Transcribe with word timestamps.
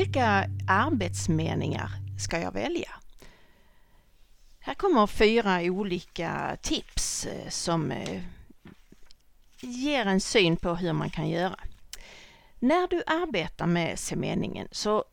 Vilka 0.00 0.44
arbetsmeningar 0.68 1.90
ska 2.18 2.40
jag 2.40 2.52
välja? 2.52 2.90
Här 4.60 4.74
kommer 4.74 5.06
fyra 5.06 5.60
olika 5.62 6.56
tips 6.62 7.26
eh, 7.26 7.48
som 7.48 7.90
eh, 7.90 8.22
ger 9.60 10.06
en 10.06 10.20
syn 10.20 10.56
på 10.56 10.74
hur 10.74 10.92
man 10.92 11.10
kan 11.10 11.28
göra. 11.28 11.60
När 12.58 12.88
du 12.88 13.02
arbetar 13.06 13.66
med 13.66 13.98
semeningen 13.98 14.68
så 14.72 15.04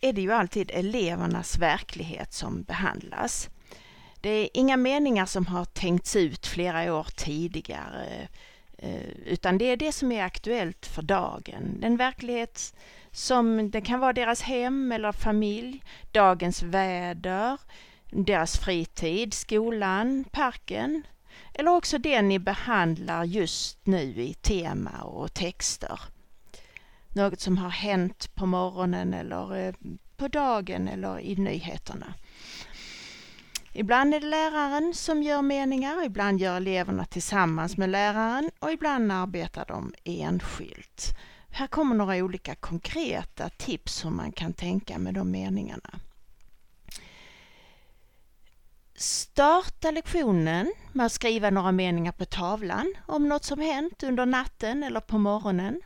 är 0.00 0.12
det 0.12 0.20
ju 0.20 0.32
alltid 0.32 0.70
elevernas 0.74 1.58
verklighet 1.58 2.32
som 2.32 2.62
behandlas. 2.62 3.48
Det 4.20 4.30
är 4.30 4.48
inga 4.54 4.76
meningar 4.76 5.26
som 5.26 5.46
har 5.46 5.64
tänkts 5.64 6.16
ut 6.16 6.46
flera 6.46 6.94
år 6.94 7.06
tidigare 7.16 8.28
Eh, 8.78 9.08
utan 9.26 9.58
det 9.58 9.64
är 9.64 9.76
det 9.76 9.92
som 9.92 10.12
är 10.12 10.24
aktuellt 10.24 10.86
för 10.86 11.02
dagen. 11.02 11.80
Den 11.80 11.96
verklighet 11.96 12.74
som 13.10 13.70
det 13.70 13.80
kan 13.80 14.00
vara 14.00 14.12
deras 14.12 14.42
hem 14.42 14.92
eller 14.92 15.12
familj, 15.12 15.82
dagens 16.12 16.62
väder, 16.62 17.58
deras 18.10 18.58
fritid, 18.58 19.34
skolan, 19.34 20.24
parken 20.30 21.02
eller 21.54 21.70
också 21.70 21.98
det 21.98 22.22
ni 22.22 22.38
behandlar 22.38 23.24
just 23.24 23.86
nu 23.86 24.02
i 24.02 24.34
tema 24.34 25.02
och 25.02 25.34
texter. 25.34 26.00
Något 27.08 27.40
som 27.40 27.58
har 27.58 27.70
hänt 27.70 28.34
på 28.34 28.46
morgonen 28.46 29.14
eller 29.14 29.66
eh, 29.66 29.74
på 30.16 30.28
dagen 30.28 30.88
eller 30.88 31.20
i 31.20 31.36
nyheterna. 31.36 32.14
Ibland 33.78 34.14
är 34.14 34.20
det 34.20 34.26
läraren 34.26 34.94
som 34.94 35.22
gör 35.22 35.42
meningar, 35.42 36.04
ibland 36.04 36.40
gör 36.40 36.56
eleverna 36.56 37.04
tillsammans 37.04 37.76
med 37.76 37.90
läraren 37.90 38.50
och 38.58 38.72
ibland 38.72 39.12
arbetar 39.12 39.64
de 39.66 39.94
enskilt. 40.04 41.16
Här 41.50 41.66
kommer 41.66 41.94
några 41.94 42.16
olika 42.16 42.54
konkreta 42.54 43.48
tips 43.48 44.04
hur 44.04 44.10
man 44.10 44.32
kan 44.32 44.52
tänka 44.52 44.98
med 44.98 45.14
de 45.14 45.30
meningarna. 45.30 46.00
Starta 48.94 49.90
lektionen 49.90 50.72
med 50.92 51.06
att 51.06 51.12
skriva 51.12 51.50
några 51.50 51.72
meningar 51.72 52.12
på 52.12 52.24
tavlan 52.24 52.94
om 53.06 53.28
något 53.28 53.44
som 53.44 53.60
hänt 53.60 54.02
under 54.02 54.26
natten 54.26 54.82
eller 54.82 55.00
på 55.00 55.18
morgonen. 55.18 55.80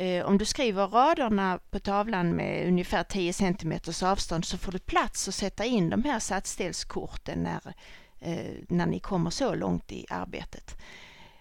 Eh, 0.00 0.26
om 0.26 0.38
du 0.38 0.44
skriver 0.44 0.86
raderna 0.86 1.60
på 1.70 1.78
tavlan 1.78 2.36
med 2.36 2.68
ungefär 2.68 3.02
10 3.02 3.32
cm 3.32 3.72
avstånd 4.02 4.44
så 4.44 4.58
får 4.58 4.72
du 4.72 4.78
plats 4.78 5.28
att 5.28 5.34
sätta 5.34 5.64
in 5.64 5.90
de 5.90 6.04
här 6.04 6.18
satsdelskorten 6.18 7.42
när, 7.42 7.74
eh, 8.20 8.54
när 8.68 8.86
ni 8.86 9.00
kommer 9.00 9.30
så 9.30 9.54
långt 9.54 9.92
i 9.92 10.06
arbetet. 10.10 10.76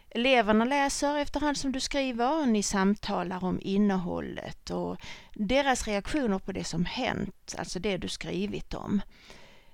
Eleverna 0.10 0.66
läser 0.66 1.18
efterhand 1.18 1.58
som 1.58 1.72
du 1.72 1.80
skriver 1.80 2.42
och 2.42 2.48
ni 2.48 2.64
samtalar 2.64 3.44
om 3.44 3.60
innehållet 3.62 4.70
och 4.70 4.98
deras 5.34 5.88
reaktioner 5.88 6.40
på 6.40 6.52
det 6.52 6.64
som 6.64 6.86
hänt, 6.86 7.56
alltså 7.58 7.80
det 7.80 7.98
du 7.98 8.08
skrivit 8.08 8.74
om. 8.74 9.02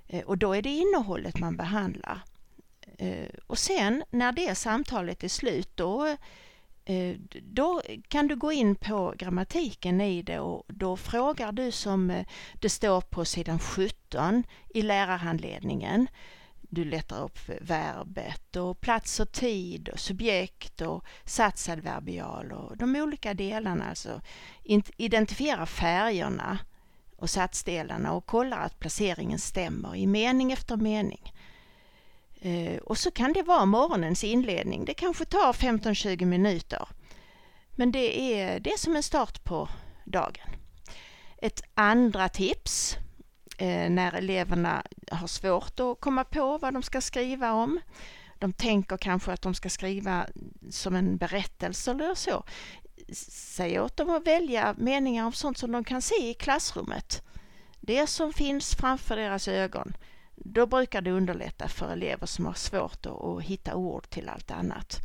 Eh, 0.07 0.23
och 0.23 0.37
då 0.37 0.53
är 0.53 0.61
det 0.61 0.69
innehållet 0.69 1.39
man 1.39 1.57
behandlar. 1.57 2.19
Eh, 2.97 3.29
och 3.47 3.57
sen 3.57 4.03
när 4.09 4.31
det 4.31 4.55
samtalet 4.55 5.23
är 5.23 5.27
slut 5.27 5.69
då, 5.75 6.17
Eh, 6.85 7.15
då 7.41 7.81
kan 8.07 8.27
du 8.27 8.35
gå 8.35 8.51
in 8.51 8.75
på 8.75 9.13
grammatiken 9.17 10.01
i 10.01 10.21
det 10.21 10.39
och 10.39 10.63
då 10.67 10.97
frågar 10.97 11.51
du 11.51 11.71
som 11.71 12.09
eh, 12.09 12.25
det 12.53 12.69
står 12.69 13.01
på 13.01 13.25
sidan 13.25 13.59
17 13.59 14.43
i 14.69 14.81
lärarhandledningen. 14.81 16.07
Du 16.61 16.85
letar 16.85 17.23
upp 17.23 17.39
verbet 17.61 18.55
och 18.55 18.81
plats 18.81 19.19
och 19.19 19.31
tid 19.31 19.89
och 19.89 19.99
subjekt 19.99 20.81
och 20.81 21.03
satsadverbial 21.23 22.51
och 22.51 22.77
de 22.77 22.95
olika 22.95 23.33
delarna. 23.33 23.89
Alltså 23.89 24.21
identifiera 24.97 25.65
färgerna 25.65 26.59
och 27.17 27.29
satsdelarna 27.29 28.13
och 28.13 28.25
kollar 28.25 28.59
att 28.59 28.79
placeringen 28.79 29.39
stämmer 29.39 29.95
i 29.95 30.07
mening 30.07 30.51
efter 30.51 30.77
mening. 30.77 31.33
Eh, 32.45 32.77
och 32.77 32.97
så 32.97 33.11
kan 33.11 33.33
det 33.33 33.43
vara 33.43 33.65
morgonens 33.65 34.23
inledning. 34.23 34.85
Det 34.85 34.93
kanske 34.93 35.25
tar 35.25 35.53
15-20 35.53 36.25
minuter. 36.25 36.87
Men 37.71 37.91
det 37.91 38.33
är, 38.33 38.59
det 38.59 38.69
är 38.73 38.77
som 38.77 38.95
en 38.95 39.03
start 39.03 39.43
på 39.43 39.69
dagen. 40.03 40.49
Ett 41.37 41.61
andra 41.73 42.29
tips 42.29 42.97
eh, 43.57 43.89
när 43.89 44.13
eleverna 44.13 44.83
har 45.11 45.27
svårt 45.27 45.79
att 45.79 45.99
komma 45.99 46.23
på 46.23 46.57
vad 46.57 46.73
de 46.73 46.83
ska 46.83 47.01
skriva 47.01 47.53
om. 47.53 47.79
De 48.39 48.53
tänker 48.53 48.97
kanske 48.97 49.31
att 49.31 49.41
de 49.41 49.53
ska 49.53 49.69
skriva 49.69 50.25
som 50.69 50.95
en 50.95 51.17
berättelse 51.17 51.91
eller 51.91 52.15
så 52.15 52.43
säg 53.13 53.79
åt 53.79 53.97
dem 53.97 54.09
att 54.09 54.27
välja 54.27 54.75
meningar 54.77 55.25
om 55.25 55.33
sånt 55.33 55.57
som 55.57 55.71
de 55.71 55.83
kan 55.83 56.01
se 56.01 56.29
i 56.29 56.33
klassrummet. 56.33 57.21
Det 57.81 58.07
som 58.07 58.33
finns 58.33 58.75
framför 58.75 59.15
deras 59.15 59.47
ögon. 59.47 59.93
Då 60.35 60.65
brukar 60.65 61.01
det 61.01 61.11
underlätta 61.11 61.67
för 61.67 61.91
elever 61.91 62.25
som 62.25 62.45
har 62.45 62.53
svårt 62.53 63.05
att, 63.05 63.41
hitta 63.43 63.75
ord 63.75 64.09
till 64.09 64.29
allt 64.29 64.51
annat. 64.51 64.99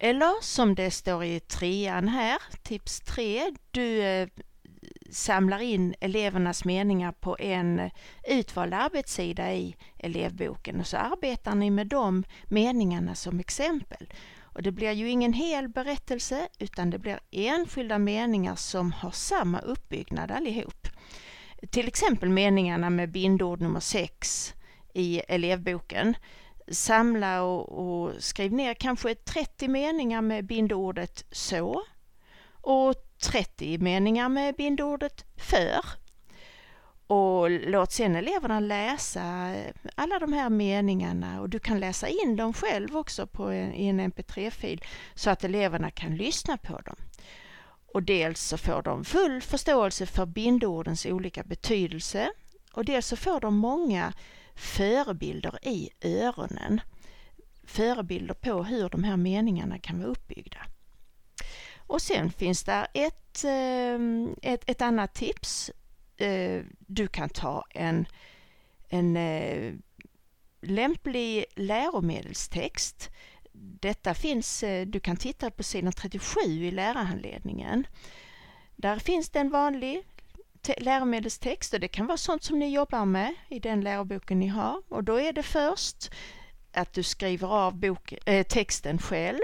Eller 0.00 0.42
som 0.42 0.74
det 0.74 0.90
står 0.90 1.24
i 1.24 1.40
trean 1.40 2.08
här, 2.08 2.38
tips 2.62 3.00
tre, 3.00 3.54
du 3.70 4.02
eh, 4.02 4.28
samlar 5.10 5.58
in 5.58 5.94
elevernas 6.00 6.64
meningar 6.64 7.12
på 7.12 7.36
en 7.38 7.90
utvald 8.28 8.74
arbetssida 8.74 9.54
i 9.54 9.76
elevboken 9.98 10.80
och 10.80 10.86
så 10.86 10.96
arbetar 10.96 11.54
ni 11.54 11.70
med 11.70 11.86
de 11.86 12.24
meningarna 12.44 13.14
som 13.14 13.40
exempel. 13.40 14.12
Och 14.40 14.62
det 14.62 14.72
blir 14.72 14.92
ju 14.92 15.10
ingen 15.10 15.32
hel 15.32 15.68
berättelse 15.68 16.48
utan 16.58 16.90
det 16.90 16.98
blir 16.98 17.20
enskilda 17.30 17.98
meningar 17.98 18.54
som 18.54 18.92
har 18.92 19.10
samma 19.10 19.58
uppbyggnad 19.58 20.30
allihop. 20.30 20.77
Till 21.70 21.88
exempel 21.88 22.28
meningarna 22.28 22.90
med 22.90 23.10
bindord 23.10 23.60
nummer 23.60 23.80
6 23.80 24.54
i 24.94 25.18
elevboken. 25.28 26.16
Samla 26.70 27.42
och, 27.42 27.78
och 27.78 28.14
skriv 28.18 28.52
ner 28.52 28.74
kanske 28.74 29.14
30 29.14 29.68
meningar 29.68 30.22
med 30.22 30.46
bindordet 30.46 31.24
så 31.30 31.82
och 32.50 32.94
30 33.22 33.78
meningar 33.78 34.28
med 34.28 34.54
bindordet 34.56 35.24
för 35.36 35.80
och 37.08 37.50
låt 37.50 37.92
sedan 37.92 38.16
eleverna 38.16 38.60
läsa 38.60 39.54
alla 39.94 40.18
de 40.18 40.32
här 40.32 40.50
meningarna 40.50 41.40
och 41.40 41.48
du 41.48 41.58
kan 41.58 41.80
läsa 41.80 42.08
in 42.08 42.36
dem 42.36 42.52
själv 42.52 42.96
också 42.96 43.26
på 43.26 43.44
en, 43.44 43.74
i 43.74 43.86
en 43.86 44.00
mp3-fil 44.00 44.84
så 45.14 45.30
att 45.30 45.44
eleverna 45.44 45.90
kan 45.90 46.16
lyssna 46.16 46.56
på 46.56 46.80
dem. 46.80 46.96
Och 47.92 48.02
dels 48.02 48.40
så 48.40 48.58
får 48.58 48.82
de 48.82 49.04
full 49.04 49.42
förståelse 49.42 50.06
för 50.06 50.26
bindordens 50.26 51.06
olika 51.06 51.42
betydelse 51.42 52.30
och 52.72 52.84
dels 52.84 53.06
så 53.06 53.16
får 53.16 53.40
de 53.40 53.56
många 53.56 54.12
förebilder 54.54 55.58
i 55.62 55.90
öronen. 56.02 56.80
Förebilder 57.64 58.34
på 58.34 58.64
hur 58.64 58.88
de 58.88 59.04
här 59.04 59.16
meningarna 59.16 59.78
kan 59.78 59.98
vara 59.98 60.08
uppbyggda. 60.08 60.66
Och 61.76 62.02
sen 62.02 62.30
finns 62.30 62.64
där 62.64 62.86
ett, 62.94 63.44
ehm, 63.44 64.34
ett, 64.42 64.70
ett 64.70 64.82
annat 64.82 65.14
tips 65.14 65.70
eh, 66.16 66.62
du 66.78 67.06
kan 67.06 67.28
ta 67.28 67.64
en, 67.70 68.06
en 68.88 69.16
eh, 69.16 69.74
lämplig 70.60 71.44
läromedelstext. 71.56 73.10
Detta 73.80 74.14
finns, 74.14 74.62
eh, 74.62 74.86
du 74.86 75.00
kan 75.00 75.16
titta 75.16 75.50
på 75.50 75.62
sidan 75.62 75.92
37 75.92 76.40
i 76.40 76.70
lärarhandledningen. 76.70 77.86
Där 78.76 78.98
finns 78.98 79.30
det 79.30 79.38
en 79.38 79.50
vanlig 79.50 80.04
läromedelstext 80.78 81.74
och 81.74 81.80
det 81.80 81.88
kan 81.88 82.06
vara 82.06 82.16
sånt 82.16 82.42
som 82.42 82.58
ni 82.58 82.74
jobbar 82.74 83.04
med 83.04 83.34
i 83.48 83.58
den 83.58 83.80
läroboken 83.80 84.38
ni 84.38 84.46
har. 84.46 84.82
Och 84.88 85.04
då 85.04 85.20
är 85.20 85.32
det 85.32 85.42
först 85.42 86.10
att 86.72 86.92
du 86.92 87.02
skriver 87.02 87.48
av 87.48 87.76
bok, 87.76 88.14
äh, 88.26 88.46
texten 88.46 88.98
själv. 88.98 89.38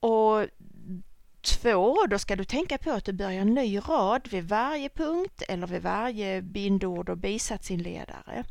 Och 0.00 0.46
Två, 1.48 2.06
då 2.10 2.18
ska 2.18 2.36
du 2.36 2.44
tänka 2.44 2.78
på 2.78 2.90
att 2.90 3.04
du 3.04 3.12
börjar 3.12 3.40
en 3.40 3.54
ny 3.54 3.78
rad 3.78 4.28
vid 4.30 4.48
varje 4.48 4.88
punkt 4.88 5.42
eller 5.48 5.66
vid 5.66 5.82
varje 5.82 6.42
bindord 6.42 7.08
och 7.08 7.18
bisatsinledare. 7.18 8.44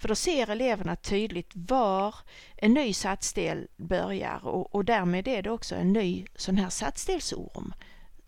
För 0.00 0.08
då 0.08 0.14
ser 0.14 0.50
eleverna 0.50 0.96
tydligt 0.96 1.50
var 1.54 2.14
en 2.56 2.74
ny 2.74 2.92
satsdel 2.92 3.68
börjar 3.76 4.46
och, 4.46 4.74
och 4.74 4.84
därmed 4.84 5.28
är 5.28 5.42
det 5.42 5.50
också 5.50 5.74
en 5.74 5.92
ny 5.92 6.26
sån 6.36 6.56
här 6.56 6.70
satsdelsorm 6.70 7.74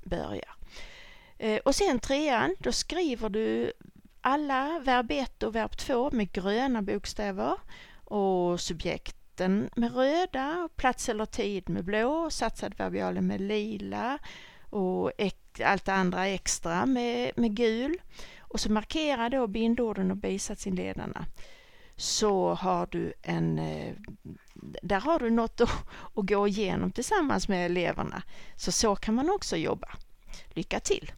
börjar. 0.04 0.54
Eh, 1.38 1.60
och 1.64 1.74
sen 1.74 1.98
trean, 1.98 2.56
då 2.58 2.72
skriver 2.72 3.28
du 3.28 3.72
alla 4.20 4.80
verb 4.84 5.10
1 5.10 5.42
och 5.42 5.54
verb 5.54 5.76
2 5.76 6.10
med 6.10 6.32
gröna 6.32 6.82
bokstäver 6.82 7.54
och 8.04 8.60
subjekt 8.60 9.16
vatten 9.34 9.70
med 9.76 9.94
röda, 9.94 10.68
plats 10.76 11.08
eller 11.08 11.26
tid 11.26 11.68
med 11.68 11.84
blå, 11.84 12.30
satsadverbialen 12.30 13.26
med 13.26 13.40
lila 13.40 14.18
och 14.70 15.12
allt 15.64 15.84
det 15.84 15.92
andra 15.92 16.26
extra 16.26 16.86
med, 16.86 17.32
med 17.36 17.56
gul. 17.56 17.96
Och 18.40 18.60
så 18.60 18.72
markera 18.72 19.28
då 19.28 19.46
bindorden 19.46 20.10
och 20.10 20.16
bisatsinledarna. 20.16 21.26
Så 21.96 22.54
har 22.54 22.86
du 22.90 23.12
en, 23.22 23.58
eh, 23.58 23.94
där 24.82 25.00
har 25.00 25.18
du 25.18 25.30
något 25.30 25.60
att, 25.60 25.70
att 26.14 26.26
gå 26.26 26.48
igenom 26.48 26.92
tillsammans 26.92 27.48
med 27.48 27.66
eleverna. 27.66 28.22
Så 28.56 28.72
så 28.72 28.96
kan 28.96 29.14
man 29.14 29.30
också 29.30 29.56
jobba. 29.56 29.88
Lycka 30.54 30.80
till! 30.80 31.12